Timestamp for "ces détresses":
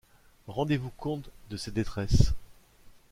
1.57-2.33